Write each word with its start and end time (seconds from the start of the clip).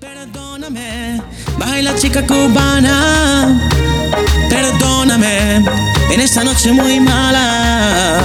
Perdóname, 0.00 1.20
baila 1.58 1.94
chica 1.94 2.26
cubana. 2.26 3.60
Perdóname, 4.48 5.56
en 6.10 6.20
esta 6.20 6.42
noche 6.42 6.72
muy 6.72 6.98
mala. 7.00 8.18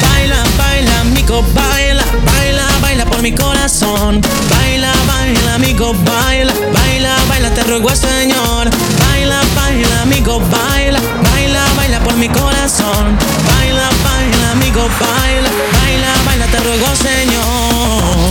Baila, 0.00 0.42
baila, 0.56 1.00
amigo, 1.00 1.44
baila, 1.52 2.02
baila, 2.24 2.66
baila 2.80 3.04
por 3.04 3.20
mi 3.20 3.32
corazón. 3.32 4.22
Baila, 4.48 4.90
baila, 5.06 5.54
amigo, 5.56 5.92
baila, 5.92 6.54
baila, 6.72 7.16
baila, 7.28 7.50
te 7.54 7.64
ruego 7.64 7.90
Señor. 7.94 8.70
Baila, 8.98 9.42
baila, 9.54 10.02
amigo, 10.02 10.40
baila, 10.40 11.00
baila, 11.22 11.64
baila 11.76 12.00
por 12.00 12.16
mi 12.16 12.28
corazón. 12.30 13.18
Baila, 13.46 13.90
baila, 14.02 14.52
amigo, 14.52 14.88
baila, 14.98 15.50
baila, 15.76 16.12
baila, 16.24 16.46
te 16.46 16.58
ruego 16.60 16.86
Señor. 16.96 18.21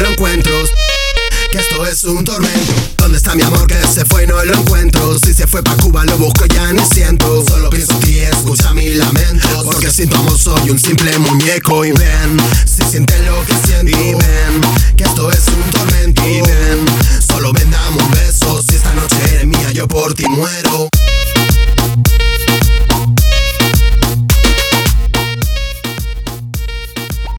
Se 0.00 0.06
fue 0.06 0.06
y 0.06 0.06
no 0.06 0.06
lo 0.06 0.10
encuentro? 0.10 0.52
Que 1.50 1.58
esto 1.58 1.86
es 1.86 2.04
un 2.04 2.24
tormento. 2.24 2.72
¿Dónde 2.96 3.18
está 3.18 3.34
mi 3.34 3.42
amor 3.42 3.66
que 3.66 3.74
se 3.86 4.04
fue 4.04 4.24
y 4.24 4.26
no 4.26 4.42
lo 4.44 4.54
encuentro? 4.54 5.18
Si 5.18 5.34
se 5.34 5.46
fue 5.46 5.62
pa' 5.62 5.76
Cuba 5.76 6.04
lo 6.04 6.16
busco 6.16 6.46
ya 6.46 6.72
ni 6.72 6.84
siento. 6.86 7.44
Solo 7.46 7.70
pienso 7.70 7.92
en 7.92 8.00
ti, 8.00 8.18
escucha 8.20 8.72
mi 8.72 8.94
lamento. 8.94 9.64
Porque 9.64 9.90
sin 9.90 10.08
tu 10.08 10.16
amor 10.16 10.38
soy 10.38 10.70
un 10.70 10.78
simple 10.78 11.18
muñeco. 11.18 11.84
Y 11.84 11.92
ven, 11.92 12.36
si 12.66 12.82
sientes 12.84 13.20
lo 13.26 13.44
que 13.44 13.54
siento. 13.66 13.90
Y 13.90 14.14
ven, 14.14 14.96
que 14.96 15.04
esto 15.04 15.30
es 15.30 15.46
un 15.48 15.70
tormento. 15.70 16.22
Y 16.26 16.40
ven, 16.40 16.84
solo 17.26 17.52
ven, 17.52 17.70
dame 17.70 18.02
un. 18.02 18.10
Si 18.62 18.76
esta 18.76 18.92
noche 18.94 19.16
eres 19.32 19.46
mía, 19.46 19.72
yo 19.72 19.88
por 19.88 20.14
ti 20.14 20.26
muero. 20.28 20.89